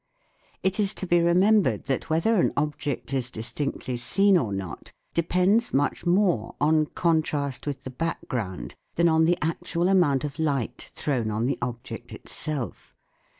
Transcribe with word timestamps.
It 0.63 0.79
is 0.79 0.95
to 0.95 1.05
be 1.05 1.19
remembered 1.19 1.83
that 1.83 2.09
whether 2.09 2.37
an 2.41 2.53
object 2.57 3.13
is 3.13 3.29
distinctly 3.29 3.97
seen 3.97 4.35
or 4.35 4.51
not 4.51 4.91
depends 5.13 5.75
much 5.75 6.07
more 6.07 6.55
on 6.59 6.87
contrast 6.87 7.67
with 7.67 7.83
the 7.83 7.91
background 7.91 8.73
than 8.95 9.07
on 9.07 9.25
the 9.25 9.37
actual 9.43 9.87
amount 9.89 10.23
of 10.23 10.39
light 10.39 10.89
thrown 10.95 11.29
on 11.29 11.45
the 11.45 11.59
object 11.61 12.13
itself. 12.13 12.95